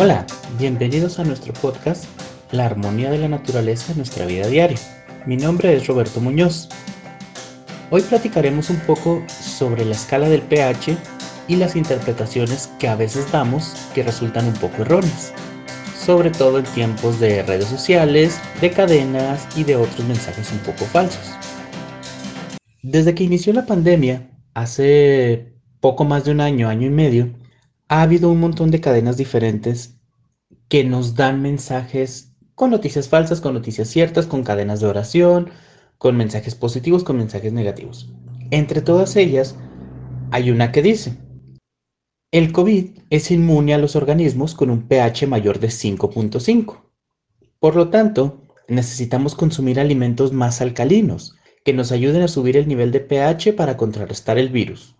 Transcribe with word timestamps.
Hola, 0.00 0.24
bienvenidos 0.60 1.18
a 1.18 1.24
nuestro 1.24 1.52
podcast 1.54 2.04
La 2.52 2.66
armonía 2.66 3.10
de 3.10 3.18
la 3.18 3.26
naturaleza 3.26 3.90
en 3.90 3.98
nuestra 3.98 4.26
vida 4.26 4.46
diaria. 4.46 4.78
Mi 5.26 5.36
nombre 5.36 5.74
es 5.74 5.88
Roberto 5.88 6.20
Muñoz. 6.20 6.68
Hoy 7.90 8.02
platicaremos 8.02 8.70
un 8.70 8.78
poco 8.82 9.24
sobre 9.26 9.84
la 9.84 9.96
escala 9.96 10.28
del 10.28 10.42
pH 10.42 10.96
y 11.48 11.56
las 11.56 11.74
interpretaciones 11.74 12.70
que 12.78 12.86
a 12.86 12.94
veces 12.94 13.32
damos 13.32 13.74
que 13.92 14.04
resultan 14.04 14.46
un 14.46 14.54
poco 14.54 14.82
erróneas, 14.82 15.32
sobre 15.98 16.30
todo 16.30 16.60
en 16.60 16.64
tiempos 16.66 17.18
de 17.18 17.42
redes 17.42 17.66
sociales, 17.66 18.38
de 18.60 18.70
cadenas 18.70 19.48
y 19.56 19.64
de 19.64 19.74
otros 19.74 20.06
mensajes 20.06 20.52
un 20.52 20.58
poco 20.58 20.84
falsos. 20.84 21.32
Desde 22.82 23.16
que 23.16 23.24
inició 23.24 23.52
la 23.52 23.66
pandemia, 23.66 24.30
hace 24.54 25.54
poco 25.80 26.04
más 26.04 26.24
de 26.24 26.30
un 26.30 26.40
año, 26.40 26.68
año 26.68 26.86
y 26.86 26.90
medio, 26.90 27.30
ha 27.88 28.02
habido 28.02 28.30
un 28.30 28.40
montón 28.40 28.70
de 28.70 28.80
cadenas 28.80 29.16
diferentes 29.16 29.98
que 30.68 30.84
nos 30.84 31.14
dan 31.14 31.40
mensajes 31.40 32.34
con 32.54 32.70
noticias 32.70 33.08
falsas, 33.08 33.40
con 33.40 33.54
noticias 33.54 33.88
ciertas, 33.88 34.26
con 34.26 34.44
cadenas 34.44 34.80
de 34.80 34.86
oración, 34.86 35.50
con 35.96 36.16
mensajes 36.16 36.54
positivos, 36.54 37.02
con 37.02 37.16
mensajes 37.16 37.52
negativos. 37.52 38.12
Entre 38.50 38.82
todas 38.82 39.16
ellas, 39.16 39.56
hay 40.30 40.50
una 40.50 40.70
que 40.70 40.82
dice, 40.82 41.16
el 42.30 42.52
COVID 42.52 42.98
es 43.08 43.30
inmune 43.30 43.72
a 43.72 43.78
los 43.78 43.96
organismos 43.96 44.54
con 44.54 44.68
un 44.68 44.86
pH 44.86 45.26
mayor 45.26 45.58
de 45.58 45.68
5.5. 45.68 46.82
Por 47.58 47.74
lo 47.74 47.88
tanto, 47.88 48.42
necesitamos 48.68 49.34
consumir 49.34 49.80
alimentos 49.80 50.32
más 50.32 50.60
alcalinos, 50.60 51.36
que 51.64 51.72
nos 51.72 51.90
ayuden 51.90 52.22
a 52.22 52.28
subir 52.28 52.56
el 52.56 52.68
nivel 52.68 52.92
de 52.92 53.00
pH 53.00 53.54
para 53.54 53.76
contrarrestar 53.76 54.36
el 54.36 54.50
virus. 54.50 54.97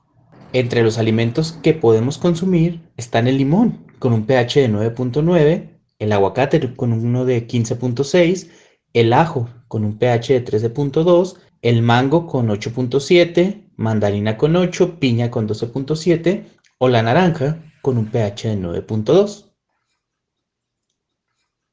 Entre 0.53 0.83
los 0.83 0.97
alimentos 0.97 1.53
que 1.63 1.75
podemos 1.75 2.17
consumir 2.17 2.81
están 2.97 3.29
el 3.29 3.37
limón, 3.37 3.87
con 3.99 4.15
un 4.15 4.25
pH 4.25 4.61
de 4.61 4.71
9.9, 4.71 5.69
el 5.99 6.13
aguacate 6.13 6.75
con 6.75 6.93
uno 6.93 7.27
de 7.27 7.47
15.6, 7.47 8.49
el 8.95 9.13
ajo 9.13 9.51
con 9.69 9.85
un 9.85 9.99
pH 9.99 10.33
de 10.33 10.45
13.2, 10.45 11.37
el 11.61 11.83
mango 11.83 12.27
con 12.27 12.49
8.7, 12.49 13.69
mandarina 13.77 14.39
con 14.39 14.57
8, 14.57 14.99
piña 14.99 15.31
con 15.31 15.47
12.7 15.47 16.45
o 16.79 16.89
la 16.89 17.03
naranja 17.03 17.63
con 17.83 17.99
un 17.99 18.07
pH 18.07 18.49
de 18.49 18.57
9.2. 18.57 19.53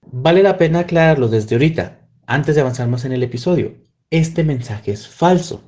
Vale 0.01 0.43
la 0.43 0.57
pena 0.57 0.79
aclararlo 0.79 1.29
desde 1.29 1.55
ahorita, 1.55 2.09
antes 2.27 2.55
de 2.55 2.61
avanzar 2.61 2.89
más 2.89 3.05
en 3.05 3.13
el 3.13 3.23
episodio. 3.23 3.75
Este 4.09 4.43
mensaje 4.43 4.91
es 4.91 5.07
falso. 5.07 5.63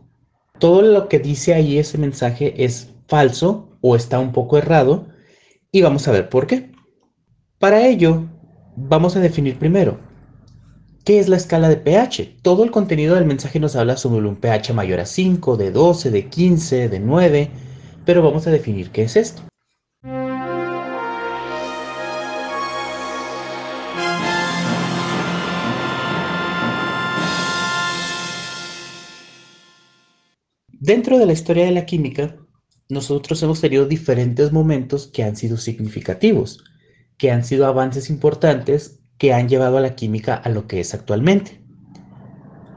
Todo 0.60 0.82
lo 0.82 1.08
que 1.08 1.20
dice 1.20 1.54
ahí 1.54 1.78
ese 1.78 1.98
mensaje 1.98 2.64
es 2.64 2.97
falso 3.08 3.78
o 3.82 3.96
está 3.96 4.20
un 4.20 4.32
poco 4.32 4.58
errado 4.58 5.08
y 5.72 5.82
vamos 5.82 6.08
a 6.08 6.12
ver 6.12 6.30
por 6.30 6.48
qué. 6.48 6.72
Para 7.60 7.88
ello, 7.88 8.26
vamos 8.76 9.16
a 9.16 9.20
definir 9.20 9.58
primero 9.58 10.00
qué 11.04 11.20
es 11.20 11.30
la 11.30 11.38
escala 11.38 11.70
de 11.70 11.78
pH. 11.78 12.38
Todo 12.42 12.66
el 12.66 12.72
contenido 12.72 13.16
del 13.16 13.26
mensaje 13.26 13.60
nos 13.60 13.76
habla 13.76 13.96
sobre 13.96 14.28
un 14.28 14.36
pH 14.36 14.74
mayor 14.74 15.00
a 15.00 15.06
5, 15.06 15.56
de 15.56 15.72
12, 15.72 16.12
de 16.12 16.28
15, 16.28 16.90
de 16.90 17.00
9, 17.00 17.52
pero 18.06 18.22
vamos 18.22 18.46
a 18.46 18.52
definir 18.52 18.92
qué 18.92 19.04
es 19.04 19.16
esto. 19.16 19.42
Dentro 30.80 31.18
de 31.18 31.26
la 31.26 31.34
historia 31.34 31.66
de 31.66 31.72
la 31.72 31.86
química, 31.86 32.36
nosotros 32.90 33.42
hemos 33.44 33.62
tenido 33.62 33.86
diferentes 33.86 34.52
momentos 34.52 35.08
que 35.08 35.24
han 35.24 35.36
sido 35.36 35.58
significativos, 35.58 36.64
que 37.18 37.32
han 37.32 37.44
sido 37.44 37.66
avances 37.66 38.10
importantes 38.10 39.00
que 39.18 39.34
han 39.34 39.50
llevado 39.50 39.78
a 39.78 39.82
la 39.82 39.96
química 39.96 40.36
a 40.36 40.50
lo 40.50 40.68
que 40.68 40.80
es 40.80 40.94
actualmente. 40.94 41.62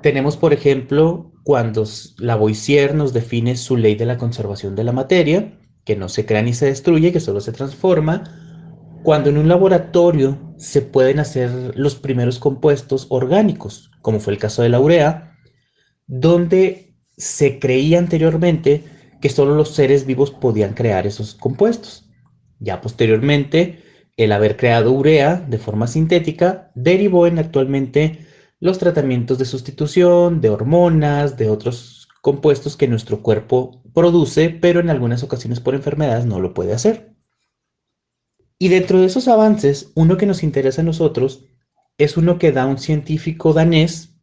Tenemos, 0.02 0.36
por 0.36 0.52
ejemplo, 0.52 1.32
cuando 1.44 1.84
Lavoisier 2.18 2.94
nos 2.94 3.12
define 3.12 3.56
su 3.56 3.76
ley 3.76 3.94
de 3.94 4.06
la 4.06 4.18
conservación 4.18 4.74
de 4.74 4.84
la 4.84 4.92
materia, 4.92 5.58
que 5.84 5.96
no 5.96 6.08
se 6.08 6.24
crea 6.26 6.42
ni 6.42 6.54
se 6.54 6.66
destruye, 6.66 7.12
que 7.12 7.20
solo 7.20 7.40
se 7.40 7.52
transforma, 7.52 8.24
cuando 9.02 9.30
en 9.30 9.38
un 9.38 9.48
laboratorio 9.48 10.54
se 10.58 10.82
pueden 10.82 11.20
hacer 11.20 11.50
los 11.74 11.94
primeros 11.94 12.38
compuestos 12.38 13.06
orgánicos, 13.10 13.90
como 14.02 14.20
fue 14.20 14.32
el 14.32 14.38
caso 14.38 14.62
de 14.62 14.68
la 14.68 14.80
urea, 14.80 15.38
donde 16.06 16.96
se 17.16 17.58
creía 17.58 17.98
anteriormente 17.98 18.84
que 19.20 19.28
solo 19.28 19.54
los 19.54 19.74
seres 19.74 20.06
vivos 20.06 20.30
podían 20.30 20.74
crear 20.74 21.06
esos 21.06 21.34
compuestos. 21.34 22.08
Ya 22.58 22.80
posteriormente, 22.80 23.82
el 24.16 24.32
haber 24.32 24.56
creado 24.56 24.92
urea 24.92 25.36
de 25.36 25.58
forma 25.58 25.86
sintética 25.86 26.70
derivó 26.74 27.26
en 27.26 27.38
actualmente 27.38 28.26
los 28.58 28.78
tratamientos 28.78 29.38
de 29.38 29.46
sustitución, 29.46 30.40
de 30.40 30.50
hormonas, 30.50 31.36
de 31.36 31.48
otros 31.48 32.08
compuestos 32.20 32.76
que 32.76 32.88
nuestro 32.88 33.22
cuerpo 33.22 33.82
produce, 33.94 34.50
pero 34.50 34.80
en 34.80 34.90
algunas 34.90 35.22
ocasiones 35.22 35.60
por 35.60 35.74
enfermedades 35.74 36.26
no 36.26 36.40
lo 36.40 36.52
puede 36.52 36.74
hacer. 36.74 37.14
Y 38.58 38.68
dentro 38.68 39.00
de 39.00 39.06
esos 39.06 39.26
avances, 39.26 39.90
uno 39.94 40.18
que 40.18 40.26
nos 40.26 40.42
interesa 40.42 40.82
a 40.82 40.84
nosotros 40.84 41.46
es 41.96 42.18
uno 42.18 42.38
que 42.38 42.52
da 42.52 42.66
un 42.66 42.78
científico 42.78 43.54
danés 43.54 44.14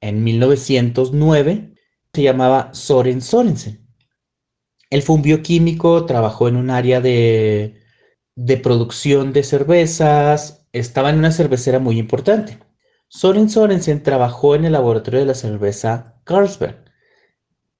en 0.00 0.22
1909, 0.22 1.74
se 2.12 2.22
llamaba 2.22 2.72
Soren 2.72 3.20
Sorensen. 3.20 3.83
Él 4.94 5.02
fue 5.02 5.16
un 5.16 5.22
bioquímico, 5.22 6.06
trabajó 6.06 6.46
en 6.46 6.54
un 6.54 6.70
área 6.70 7.00
de, 7.00 7.80
producción 8.62 9.32
de 9.32 9.42
cervezas, 9.42 10.68
estaba 10.70 11.10
en 11.10 11.18
una 11.18 11.32
cervecera 11.32 11.80
muy 11.80 11.98
importante. 11.98 12.60
Soren 13.08 13.50
Sorensen 13.50 14.04
trabajó 14.04 14.54
en 14.54 14.64
el 14.64 14.70
laboratorio 14.70 15.18
de 15.18 15.26
la 15.26 15.34
cerveza 15.34 16.20
Carlsberg. 16.22 16.84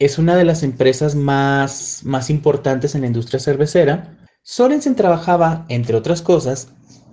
Es 0.01 0.19
una 0.19 0.35
de 0.35 0.43
las 0.43 0.65
empresas 0.65 1.15
más, 1.15 2.01
más 2.03 2.31
importantes 2.31 2.97
en 2.97 3.03
la 3.03 3.07
industria 3.07 3.39
cervecera. 3.39 4.19
Sorensen 4.43 4.97
trabajaba, 4.97 5.67
entre 5.69 5.95
otras 5.95 6.21
cosas, 6.21 6.73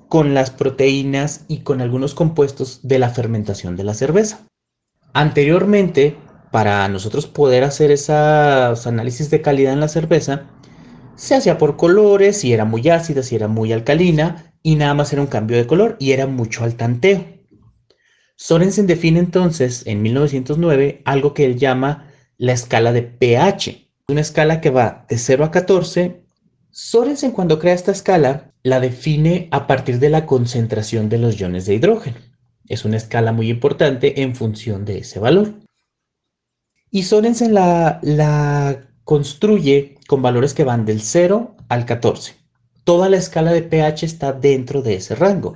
con 0.10 0.34
las 0.34 0.50
proteínas 0.50 1.46
y 1.48 1.60
con 1.60 1.80
algunos 1.80 2.16
compuestos 2.16 2.80
de 2.82 2.98
la 2.98 3.12
fermentación 3.12 3.76
de 3.76 3.84
la 3.84 3.94
cerveza. 3.94 4.48
Anteriormente, 5.14 6.18
para 6.52 6.88
nosotros 6.90 7.28
poder 7.28 7.64
hacer 7.64 7.92
esos 7.92 8.86
análisis 8.88 9.30
de 9.30 9.42
calidad 9.42 9.74
en 9.74 9.80
la 9.80 9.88
cerveza, 9.88 10.48
se 11.16 11.36
hacía 11.36 11.58
por 11.58 11.78
colores, 11.78 12.38
si 12.38 12.54
era 12.54 12.66
muy 12.66 12.88
ácida, 12.90 13.24
si 13.24 13.36
era 13.36 13.48
muy 13.48 13.74
alcalina, 13.74 14.54
y 14.64 14.76
nada 14.76 14.94
más 14.94 15.12
era 15.14 15.22
un 15.22 15.28
cambio 15.28 15.58
de 15.58 15.68
color 15.68 15.96
y 16.00 16.12
era 16.12 16.28
mucho 16.28 16.64
al 16.64 16.76
tanteo. 16.76 17.26
Sorensen 18.36 18.88
define 18.88 19.20
entonces 19.20 19.84
en 19.86 20.02
1909 20.02 21.02
algo 21.06 21.34
que 21.34 21.46
él 21.46 21.58
llama 21.58 22.12
la 22.38 22.54
escala 22.54 22.92
de 22.92 23.04
pH, 23.04 23.88
una 24.08 24.22
escala 24.22 24.62
que 24.62 24.72
va 24.72 25.06
de 25.08 25.18
0 25.18 25.46
a 25.46 25.52
14. 25.52 26.24
Sorensen 26.72 27.32
cuando 27.32 27.60
crea 27.60 27.74
esta 27.74 27.92
escala 27.92 28.52
la 28.64 28.80
define 28.80 29.48
a 29.52 29.68
partir 29.68 30.00
de 30.00 30.10
la 30.10 30.26
concentración 30.26 31.08
de 31.08 31.20
los 31.20 31.40
iones 31.40 31.66
de 31.66 31.76
hidrógeno. 31.76 32.18
Es 32.68 32.84
una 32.84 32.98
escala 32.98 33.32
muy 33.32 33.50
importante 33.50 34.22
en 34.24 34.36
función 34.36 34.86
de 34.86 35.00
ese 35.00 35.20
valor. 35.20 35.54
Y 36.92 37.04
Sorensen 37.04 37.54
la, 37.54 38.00
la 38.04 38.88
construye 39.04 39.98
con 40.08 40.22
valores 40.22 40.54
que 40.54 40.66
van 40.66 40.86
del 40.86 41.02
0 41.02 41.56
al 41.70 41.86
14. 41.86 42.36
Toda 42.84 43.10
la 43.10 43.18
escala 43.18 43.54
de 43.54 43.64
pH 43.64 44.06
está 44.06 44.34
dentro 44.34 44.82
de 44.82 44.96
ese 44.96 45.16
rango. 45.16 45.56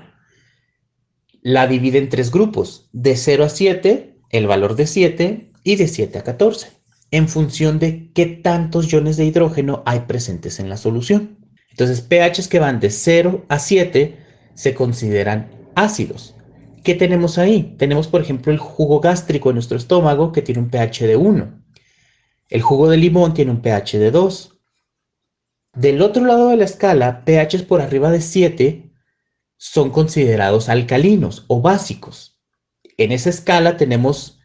La 1.41 1.67
divide 1.67 1.97
en 1.97 2.09
tres 2.09 2.31
grupos, 2.31 2.89
de 2.93 3.17
0 3.17 3.43
a 3.43 3.49
7, 3.49 4.17
el 4.31 4.47
valor 4.47 4.75
de 4.75 4.87
7, 4.87 5.51
y 5.63 5.75
de 5.75 5.87
7 5.87 6.19
a 6.19 6.23
14, 6.23 6.69
en 7.11 7.27
función 7.27 7.79
de 7.79 8.11
qué 8.13 8.27
tantos 8.27 8.91
iones 8.91 9.17
de 9.17 9.25
hidrógeno 9.25 9.83
hay 9.85 10.01
presentes 10.01 10.59
en 10.59 10.69
la 10.69 10.77
solución. 10.77 11.37
Entonces, 11.71 12.01
pHs 12.01 12.47
que 12.47 12.59
van 12.59 12.79
de 12.79 12.89
0 12.89 13.45
a 13.49 13.59
7 13.59 14.17
se 14.53 14.73
consideran 14.73 15.51
ácidos. 15.75 16.34
¿Qué 16.85 16.93
tenemos 16.93 17.39
ahí? 17.39 17.75
Tenemos, 17.79 18.07
por 18.07 18.21
ejemplo, 18.21 18.51
el 18.53 18.59
jugo 18.59 18.99
gástrico 18.99 19.49
en 19.49 19.55
nuestro 19.55 19.75
estómago 19.75 20.31
que 20.31 20.43
tiene 20.43 20.61
un 20.61 20.69
pH 20.69 21.07
de 21.07 21.15
1. 21.15 21.63
El 22.47 22.61
jugo 22.61 22.87
de 22.87 22.97
limón 22.97 23.33
tiene 23.33 23.49
un 23.49 23.63
pH 23.63 23.97
de 23.97 24.11
2. 24.11 24.59
Del 25.73 26.03
otro 26.03 26.23
lado 26.23 26.49
de 26.49 26.57
la 26.57 26.65
escala, 26.65 27.25
pHs 27.25 27.63
por 27.63 27.81
arriba 27.81 28.11
de 28.11 28.21
7 28.21 28.91
son 29.57 29.89
considerados 29.89 30.69
alcalinos 30.69 31.45
o 31.47 31.59
básicos. 31.59 32.39
En 32.97 33.11
esa 33.11 33.31
escala 33.31 33.77
tenemos 33.77 34.39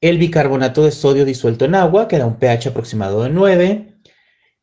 el 0.00 0.18
bicarbonato 0.18 0.84
de 0.84 0.92
sodio 0.92 1.24
disuelto 1.24 1.64
en 1.64 1.74
agua, 1.74 2.06
que 2.06 2.18
da 2.18 2.26
un 2.26 2.38
pH 2.38 2.68
aproximado 2.68 3.24
de 3.24 3.30
9, 3.30 3.98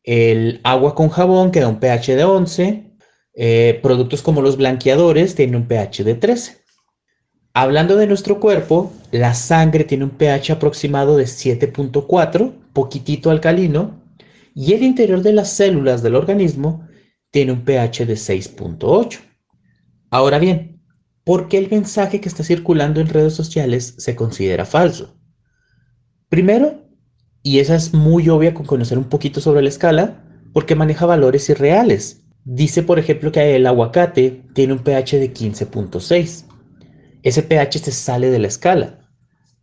el 0.04 0.60
agua 0.64 0.94
con 0.94 1.10
jabón, 1.10 1.50
que 1.50 1.60
da 1.60 1.68
un 1.68 1.80
pH 1.80 2.16
de 2.16 2.24
11, 2.24 2.96
eh, 3.34 3.78
productos 3.82 4.22
como 4.22 4.40
los 4.40 4.56
blanqueadores 4.56 5.34
tienen 5.34 5.56
un 5.56 5.68
pH 5.68 6.02
de 6.02 6.14
13. 6.14 6.59
Hablando 7.52 7.96
de 7.96 8.06
nuestro 8.06 8.38
cuerpo, 8.38 8.92
la 9.10 9.34
sangre 9.34 9.82
tiene 9.82 10.04
un 10.04 10.10
pH 10.10 10.52
aproximado 10.52 11.16
de 11.16 11.24
7.4, 11.24 12.52
poquitito 12.72 13.30
alcalino, 13.30 14.00
y 14.54 14.72
el 14.74 14.84
interior 14.84 15.20
de 15.22 15.32
las 15.32 15.50
células 15.52 16.02
del 16.02 16.14
organismo 16.14 16.86
tiene 17.32 17.50
un 17.50 17.64
pH 17.64 18.06
de 18.06 18.14
6.8. 18.14 19.18
Ahora 20.10 20.38
bien, 20.38 20.80
¿por 21.24 21.48
qué 21.48 21.58
el 21.58 21.68
mensaje 21.68 22.20
que 22.20 22.28
está 22.28 22.44
circulando 22.44 23.00
en 23.00 23.08
redes 23.08 23.34
sociales 23.34 23.94
se 23.98 24.14
considera 24.14 24.64
falso? 24.64 25.16
Primero, 26.28 26.84
y 27.42 27.58
esa 27.58 27.74
es 27.74 27.92
muy 27.92 28.28
obvia 28.28 28.54
con 28.54 28.64
conocer 28.64 28.96
un 28.96 29.08
poquito 29.08 29.40
sobre 29.40 29.62
la 29.62 29.70
escala, 29.70 30.24
porque 30.52 30.76
maneja 30.76 31.04
valores 31.04 31.48
irreales. 31.48 32.22
Dice, 32.44 32.84
por 32.84 33.00
ejemplo, 33.00 33.32
que 33.32 33.56
el 33.56 33.66
aguacate 33.66 34.44
tiene 34.54 34.74
un 34.74 34.84
pH 34.84 35.18
de 35.18 35.32
15.6. 35.32 36.44
Ese 37.22 37.42
pH 37.42 37.78
se 37.78 37.92
sale 37.92 38.30
de 38.30 38.38
la 38.38 38.48
escala. 38.48 39.08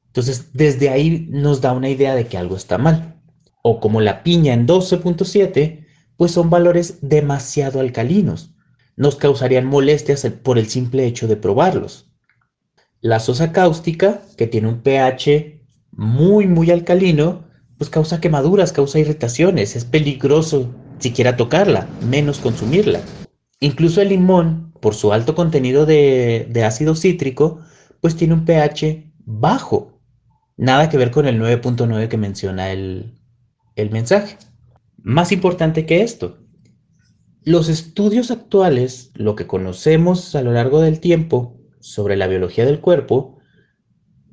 Entonces, 0.08 0.52
desde 0.54 0.90
ahí 0.90 1.28
nos 1.30 1.62
da 1.62 1.74
una 1.74 1.90
idea 1.90 2.16
de 2.16 2.28
que 2.28 2.38
algo 2.38 2.56
está 2.56 2.78
mal. 2.78 3.22
O 3.62 3.80
como 3.80 4.02
la 4.02 4.24
piña 4.24 4.54
en 4.54 4.68
12.7, 4.68 5.86
pues 6.18 6.32
son 6.32 6.50
valores 6.50 7.00
demasiado 7.02 7.80
alcalinos. 7.80 8.56
Nos 8.96 9.16
causarían 9.16 9.66
molestias 9.66 10.26
por 10.44 10.58
el 10.58 10.68
simple 10.68 11.06
hecho 11.06 11.28
de 11.28 11.38
probarlos. 11.38 12.12
La 13.02 13.20
sosa 13.20 13.52
cáustica, 13.52 14.22
que 14.38 14.48
tiene 14.48 14.68
un 14.68 14.82
pH 14.82 15.62
muy, 15.92 16.48
muy 16.48 16.72
alcalino, 16.72 17.46
pues 17.78 17.90
causa 17.90 18.20
quemaduras, 18.20 18.72
causa 18.72 18.98
irritaciones, 19.00 19.76
es 19.76 19.86
peligroso 19.86 20.74
siquiera 21.00 21.38
tocarla, 21.38 21.88
menos 22.02 22.40
consumirla. 22.40 23.02
Incluso 23.60 24.02
el 24.02 24.10
limón, 24.10 24.67
por 24.80 24.96
su 24.96 25.14
alto 25.14 25.36
contenido 25.36 25.86
de, 25.86 26.64
ácido 26.66 26.96
cítrico, 26.96 27.60
pues 28.02 28.16
tiene 28.16 28.34
un 28.34 28.46
pH 28.46 29.12
bajo. 29.26 30.00
Nada 30.58 30.90
que 30.90 30.98
ver 30.98 31.12
con 31.12 31.28
el 31.28 31.40
9.9 31.40 32.08
que 32.08 32.18
menciona 32.18 32.72
el, 32.72 33.14
mensaje. 33.76 34.38
Más 34.98 35.32
importante 35.32 35.86
que 35.86 36.02
esto, 36.02 36.40
los 37.44 37.70
estudios 37.70 38.32
actuales, 38.32 39.12
lo 39.14 39.36
que 39.36 39.48
conocemos 39.48 40.36
a 40.36 40.42
lo 40.42 40.52
largo 40.52 40.82
del 40.82 41.00
tiempo 41.00 41.60
sobre 41.80 42.18
la 42.18 42.28
biología 42.28 42.66
del 42.66 42.82
cuerpo, 42.82 43.38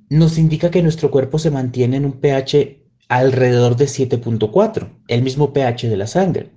nos 0.09 0.39
indica 0.39 0.71
que 0.71 0.83
nuestro 0.83 1.11
cuerpo 1.11 1.39
se 1.39 1.51
mantiene 1.51 1.97
en 1.97 2.07
un 2.07 2.21
pH 2.21 2.83
alrededor 3.09 3.77
de 3.77 3.87
7.4, 3.87 5.03
el 5.09 5.23
mismo 5.23 5.53
pH 5.53 5.89
de 5.89 5.97
la 5.97 6.07
sangre, 6.07 6.51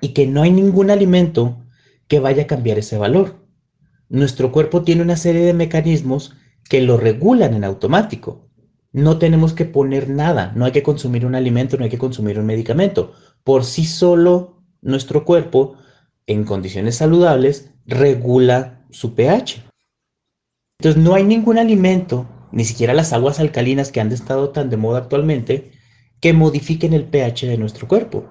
y 0.00 0.08
que 0.08 0.26
no 0.26 0.42
hay 0.42 0.50
ningún 0.50 0.90
alimento 0.90 1.67
que 2.08 2.20
vaya 2.20 2.44
a 2.44 2.46
cambiar 2.46 2.78
ese 2.78 2.98
valor. 2.98 3.46
Nuestro 4.08 4.50
cuerpo 4.50 4.82
tiene 4.82 5.02
una 5.02 5.16
serie 5.16 5.42
de 5.42 5.54
mecanismos 5.54 6.34
que 6.68 6.80
lo 6.80 6.96
regulan 6.96 7.54
en 7.54 7.64
automático. 7.64 8.48
No 8.92 9.18
tenemos 9.18 9.52
que 9.52 9.66
poner 9.66 10.08
nada, 10.08 10.52
no 10.56 10.64
hay 10.64 10.72
que 10.72 10.82
consumir 10.82 11.26
un 11.26 11.34
alimento, 11.34 11.76
no 11.76 11.84
hay 11.84 11.90
que 11.90 11.98
consumir 11.98 12.38
un 12.38 12.46
medicamento. 12.46 13.12
Por 13.44 13.64
sí 13.64 13.84
solo, 13.84 14.62
nuestro 14.80 15.24
cuerpo, 15.24 15.76
en 16.26 16.44
condiciones 16.44 16.96
saludables, 16.96 17.70
regula 17.86 18.86
su 18.90 19.14
pH. 19.14 19.62
Entonces, 20.80 21.02
no 21.02 21.14
hay 21.14 21.24
ningún 21.24 21.58
alimento 21.58 22.26
ni 22.52 22.64
siquiera 22.64 22.94
las 22.94 23.12
aguas 23.12 23.40
alcalinas 23.40 23.92
que 23.92 24.00
han 24.00 24.12
estado 24.12 24.50
tan 24.50 24.70
de 24.70 24.76
moda 24.76 25.00
actualmente, 25.00 25.72
que 26.20 26.32
modifiquen 26.32 26.94
el 26.94 27.04
pH 27.04 27.46
de 27.46 27.58
nuestro 27.58 27.86
cuerpo. 27.88 28.26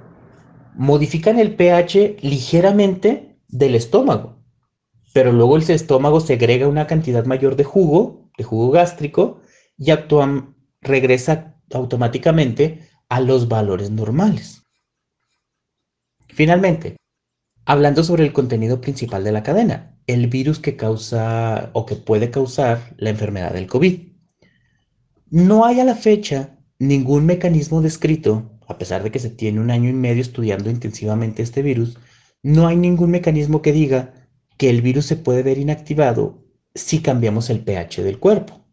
Modifican 0.75 1.39
el 1.39 1.55
pH 1.55 2.17
ligeramente 2.21 3.26
del 3.47 3.75
estómago, 3.75 4.37
pero 5.13 5.31
luego 5.31 5.57
el 5.57 5.69
estómago 5.69 6.19
segrega 6.19 6.67
una 6.67 6.87
cantidad 6.87 7.25
mayor 7.25 7.55
de 7.55 7.63
jugo, 7.63 8.29
de 8.37 8.43
jugo 8.43 8.71
gástrico, 8.71 9.41
y 9.77 9.91
actúan, 9.91 10.55
regresa 10.81 11.55
automáticamente 11.71 12.87
a 13.09 13.21
los 13.21 13.47
valores 13.47 13.91
normales. 13.91 14.63
Finalmente, 16.29 16.97
hablando 17.65 18.03
sobre 18.03 18.23
el 18.25 18.33
contenido 18.33 18.79
principal 18.79 19.23
de 19.23 19.31
la 19.31 19.43
cadena, 19.43 19.97
el 20.07 20.27
virus 20.27 20.59
que 20.59 20.75
causa 20.75 21.69
o 21.73 21.85
que 21.85 21.95
puede 21.95 22.31
causar 22.31 22.95
la 22.97 23.09
enfermedad 23.09 23.53
del 23.53 23.67
COVID. 23.67 23.99
No 25.29 25.65
hay 25.65 25.81
a 25.81 25.83
la 25.83 25.95
fecha 25.95 26.57
ningún 26.79 27.25
mecanismo 27.25 27.81
descrito, 27.81 28.59
a 28.67 28.77
pesar 28.77 29.03
de 29.03 29.11
que 29.11 29.19
se 29.19 29.29
tiene 29.29 29.59
un 29.59 29.71
año 29.71 29.89
y 29.89 29.93
medio 29.93 30.21
estudiando 30.21 30.69
intensivamente 30.69 31.43
este 31.43 31.61
virus, 31.61 31.97
no 32.47 32.65
hay 32.65 32.77
ningún 32.77 33.11
mecanismo 33.11 33.61
que 33.61 33.73
diga 33.73 34.13
que 34.55 34.69
el 34.69 34.81
virus 34.81 35.05
se 35.05 35.17
puede 35.17 35.43
ver 35.43 35.57
inactivado 35.57 36.45
si 36.73 37.01
cambiamos 37.01 37.49
el 37.49 37.59
pH 37.59 38.03
del 38.03 38.19
cuerpo. 38.19 38.65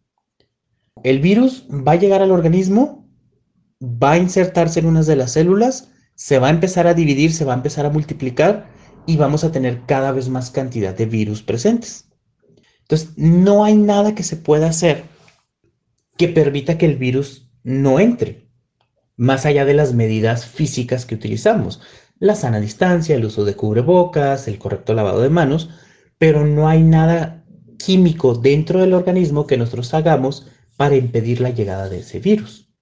El 1.03 1.19
virus 1.19 1.67
va 1.69 1.93
a 1.93 1.97
llegar 1.97 2.23
al 2.23 2.31
organismo, 2.31 3.11
va 3.82 4.12
a 4.12 4.19
insertarse 4.19 4.79
en 4.79 4.87
unas 4.87 5.09
de 5.09 5.17
las 5.17 5.32
células, 5.32 5.91
se 6.15 6.38
va 6.38 6.47
a 6.47 6.50
empezar 6.50 6.87
a 6.87 6.94
dividir, 6.94 7.32
se 7.32 7.44
va 7.44 7.53
a 7.53 7.56
empezar 7.56 7.85
a 7.85 7.91
multiplicar 7.91 8.71
y 9.06 9.17
vamos 9.17 9.43
a 9.43 9.50
tener 9.50 9.82
cada 9.87 10.12
vez 10.12 10.29
más 10.29 10.53
cantidad 10.53 10.97
de 10.97 11.06
virus 11.06 11.43
presentes. 11.43 12.09
Entonces, 12.82 13.11
no 13.17 13.65
hay 13.65 13.75
nada 13.75 14.15
que 14.15 14.23
se 14.23 14.37
pueda 14.37 14.69
hacer 14.69 15.03
que 16.17 16.29
permita 16.29 16.79
que 16.79 16.87
el 16.87 16.97
virus 16.97 17.50
no 17.65 17.99
entre, 17.99 18.49
más 19.17 19.47
allá 19.47 19.65
de 19.65 19.75
las 19.75 19.94
medidas 19.94 20.47
físicas 20.47 21.06
que 21.06 21.17
utilizamos, 21.17 21.81
la 22.19 22.34
sana 22.34 22.61
distancia, 22.61 23.16
el 23.16 23.25
uso 23.25 23.44
de 23.44 23.55
cubrebocas, 23.55 24.49
el 24.49 24.58
correcto 24.58 24.94
lavado 24.94 25.20
de 25.20 25.31
manos, 25.31 25.70
pero 26.19 26.46
no 26.46 26.69
hay 26.69 26.82
nada 26.82 27.44
químico 27.78 28.34
dentro 28.34 28.81
del 28.81 28.94
organismo 28.94 29.46
que 29.46 29.56
nosotros 29.56 29.93
hagamos 29.94 30.46
para 30.76 30.96
impedir 30.96 31.40
la 31.40 31.50
llegada 31.50 31.88
de 31.88 31.99
ese 31.99 32.20
virus. 32.20 32.72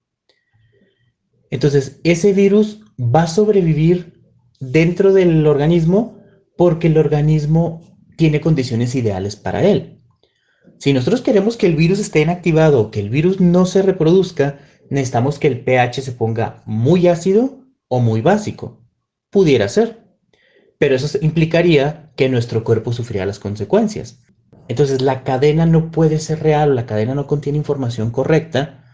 Entonces, 1.49 1.99
ese 2.03 2.33
virus 2.33 2.81
va 2.99 3.23
a 3.23 3.27
sobrevivir 3.27 4.21
dentro 4.59 5.13
del 5.13 5.45
organismo 5.45 6.17
porque 6.57 6.87
el 6.87 6.97
organismo 6.97 7.81
tiene 8.17 8.41
condiciones 8.41 8.95
ideales 8.95 9.35
para 9.35 9.63
él. 9.63 9.99
Si 10.79 10.93
nosotros 10.93 11.21
queremos 11.21 11.57
que 11.57 11.67
el 11.67 11.75
virus 11.75 11.99
esté 11.99 12.21
inactivado, 12.21 12.91
que 12.91 12.99
el 12.99 13.09
virus 13.09 13.39
no 13.39 13.65
se 13.65 13.81
reproduzca, 13.81 14.59
necesitamos 14.89 15.39
que 15.39 15.47
el 15.47 15.63
pH 15.63 16.01
se 16.01 16.11
ponga 16.11 16.63
muy 16.65 17.07
ácido 17.07 17.59
o 17.87 17.99
muy 17.99 18.21
básico. 18.21 18.82
Pudiera 19.33 19.67
ser. 19.67 20.03
Pero 20.77 20.95
eso 20.95 21.17
implicaría 21.21 22.11
que 22.15 22.29
nuestro 22.29 22.63
cuerpo 22.63 22.93
sufriría 22.93 23.25
las 23.25 23.39
consecuencias. 23.39 24.19
Entonces 24.67 25.01
la 25.01 25.23
cadena 25.23 25.65
no 25.65 25.91
puede 25.91 26.19
ser 26.19 26.41
real, 26.41 26.75
la 26.75 26.85
cadena 26.85 27.15
no 27.15 27.25
contiene 27.25 27.57
información 27.57 28.11
correcta 28.11 28.85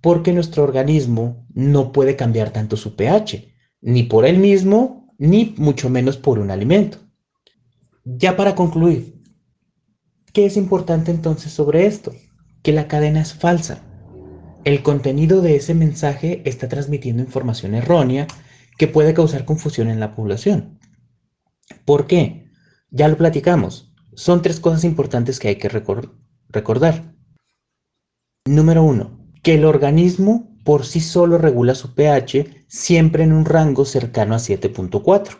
porque 0.00 0.32
nuestro 0.32 0.64
organismo 0.64 1.46
no 1.54 1.92
puede 1.92 2.16
cambiar 2.16 2.50
tanto 2.50 2.76
su 2.76 2.96
pH, 2.96 3.54
ni 3.80 4.02
por 4.02 4.26
él 4.26 4.38
mismo, 4.38 5.14
ni 5.16 5.54
mucho 5.56 5.88
menos 5.88 6.16
por 6.16 6.40
un 6.40 6.50
alimento. 6.50 6.98
Ya 8.04 8.36
para 8.36 8.54
concluir, 8.54 9.22
¿qué 10.32 10.44
es 10.44 10.56
importante 10.56 11.10
entonces 11.10 11.52
sobre 11.52 11.86
esto? 11.86 12.12
Que 12.62 12.72
la 12.72 12.88
cadena 12.88 13.22
es 13.22 13.32
falsa. 13.32 13.80
El 14.64 14.82
contenido 14.82 15.40
de 15.40 15.56
ese 15.56 15.72
mensaje 15.72 16.42
está 16.44 16.68
transmitiendo 16.68 17.22
información 17.22 17.74
errónea 17.74 18.26
que 18.76 18.88
puede 18.88 19.14
causar 19.14 19.44
confusión 19.44 19.88
en 19.88 20.00
la 20.00 20.14
población. 20.14 20.78
¿Por 21.84 22.06
qué? 22.06 22.50
Ya 22.90 23.08
lo 23.08 23.16
platicamos. 23.16 23.92
Son 24.14 24.42
tres 24.42 24.60
cosas 24.60 24.84
importantes 24.84 25.38
que 25.38 25.48
hay 25.48 25.56
que 25.56 25.68
recordar. 25.68 27.14
Número 28.46 28.82
uno, 28.82 29.18
que 29.42 29.54
el 29.54 29.64
organismo 29.64 30.58
por 30.64 30.86
sí 30.86 31.00
solo 31.00 31.38
regula 31.38 31.74
su 31.74 31.94
pH 31.94 32.66
siempre 32.68 33.24
en 33.24 33.32
un 33.32 33.44
rango 33.44 33.84
cercano 33.84 34.34
a 34.34 34.38
7.4. 34.38 35.38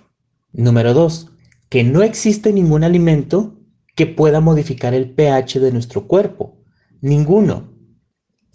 Número 0.53 0.95
dos, 0.95 1.31
que 1.69 1.85
no 1.85 2.03
existe 2.03 2.53
ningún 2.53 2.85
alimento 2.85 3.59
que 3.97 4.07
pueda 4.07 4.41
modificar 4.41 4.95
el 4.95 5.11
pH 5.11 5.61
de 5.61 5.73
nuestro 5.73 6.07
cuerpo. 6.07 6.63
Ninguno. 7.01 7.73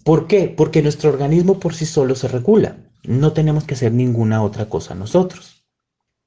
¿Por 0.04 0.28
qué? 0.28 0.54
Porque 0.56 0.82
nuestro 0.82 1.10
organismo 1.10 1.60
por 1.60 1.74
sí 1.74 1.86
solo 1.86 2.16
se 2.16 2.28
regula. 2.28 2.89
No 3.04 3.34
tenemos 3.34 3.64
que 3.64 3.76
hacer 3.76 3.92
ninguna 3.92 4.44
otra 4.44 4.68
cosa 4.68 4.96
nosotros. 4.96 5.66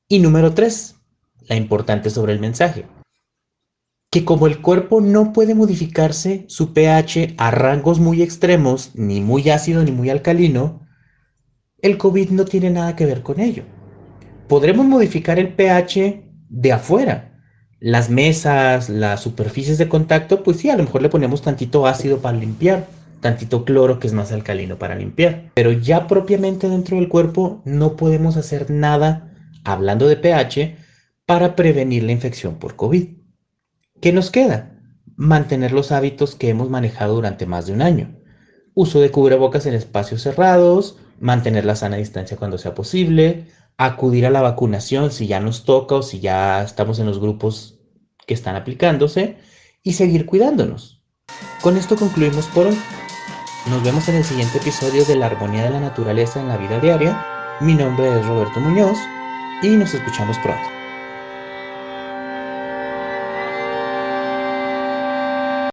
Y 0.09 0.19
número 0.19 0.55
tres, 0.55 0.97
la 1.49 1.57
importante 1.57 2.11
sobre 2.11 2.33
el 2.33 2.41
mensaje. 2.41 2.87
Que 4.11 4.25
como 4.25 4.47
el 4.47 4.61
cuerpo 4.61 5.01
no 5.01 5.33
puede 5.33 5.55
modificarse 5.55 6.45
su 6.49 6.73
pH 6.73 7.35
a 7.39 7.51
rangos 7.51 7.99
muy 7.99 8.23
extremos, 8.23 8.91
ni 8.95 9.21
muy 9.21 9.49
ácido 9.51 9.83
ni 9.85 9.91
muy 9.91 10.11
alcalino, 10.11 10.87
el 11.79 11.99
COVID 11.99 12.31
no 12.31 12.45
tiene 12.45 12.71
nada 12.71 12.95
que 12.95 13.07
ver 13.07 13.23
con 13.23 13.41
ello. 13.41 13.65
Podremos 14.49 14.87
modificar 14.87 15.39
el 15.39 15.55
pH 15.55 16.25
de 16.49 16.73
afuera. 16.73 17.41
Las 17.81 18.11
mesas, 18.11 18.89
las 18.89 19.21
superficies 19.21 19.79
de 19.79 19.89
contacto, 19.89 20.43
pues 20.43 20.59
sí, 20.59 20.71
a 20.71 20.77
lo 20.77 20.85
mejor 20.85 21.03
le 21.03 21.09
ponemos 21.09 21.43
tantito 21.43 21.87
ácido 21.87 22.19
para 22.19 22.39
limpiar, 22.39 22.87
tantito 23.23 23.65
cloro 23.65 23.99
que 23.99 24.07
es 24.07 24.13
más 24.13 24.33
alcalino 24.33 24.79
para 24.79 24.97
limpiar. 24.97 25.51
Pero 25.55 25.73
ya 25.73 26.07
propiamente 26.07 26.69
dentro 26.69 26.99
del 26.99 27.09
cuerpo 27.09 27.63
no 27.65 27.97
podemos 27.97 28.37
hacer 28.37 28.71
nada, 28.71 29.33
hablando 29.65 30.09
de 30.09 30.17
pH, 30.17 30.77
para 31.25 31.57
prevenir 31.57 32.03
la 32.03 32.13
infección 32.13 32.57
por 32.57 32.77
COVID. 32.77 33.09
¿Qué 34.03 34.13
nos 34.13 34.31
queda? 34.31 34.79
Mantener 35.17 35.73
los 35.73 35.93
hábitos 35.93 36.35
que 36.35 36.51
hemos 36.51 36.69
manejado 36.69 37.15
durante 37.15 37.47
más 37.47 37.67
de 37.67 37.73
un 37.73 37.81
año. 37.81 38.19
Uso 38.75 39.01
de 39.01 39.11
cubrebocas 39.11 39.65
en 39.67 39.75
espacios 39.75 40.23
cerrados, 40.23 40.99
mantener 41.21 41.65
la 41.65 41.77
sana 41.77 41.97
distancia 41.97 42.37
cuando 42.37 42.59
sea 42.59 42.75
posible, 42.75 43.47
acudir 43.79 44.27
a 44.27 44.31
la 44.31 44.43
vacunación 44.43 45.13
si 45.13 45.27
ya 45.27 45.41
nos 45.41 45.65
toca 45.65 45.95
o 45.95 46.03
si 46.03 46.21
ya 46.21 46.63
estamos 46.63 46.99
en 46.99 47.07
los 47.07 47.21
grupos 47.21 47.79
que 48.27 48.35
están 48.35 48.57
aplicándose 48.57 49.37
y 49.83 49.93
seguir 49.93 50.27
cuidándonos. 50.27 51.05
Con 51.63 51.77
esto 51.77 51.95
concluimos 51.97 52.47
por 52.47 52.67
hoy. 52.67 52.77
Nos 53.67 53.83
vemos 53.85 54.09
en 54.09 54.17
el 54.17 54.25
siguiente 54.25 54.59
episodio 54.59 55.05
de 55.05 55.15
la 55.15 55.27
armonía 55.27 55.63
de 55.63 55.71
la 55.71 55.79
naturaleza 55.79 56.41
en 56.41 56.49
la 56.49 56.57
vida 56.57 56.81
diaria. 56.81 57.25
Mi 57.61 57.75
nombre 57.75 58.09
es 58.09 58.27
Roberto 58.27 58.59
Muñoz 58.59 58.99
y 59.63 59.77
nos 59.77 59.95
escuchamos 59.95 60.37
pronto. 60.39 60.82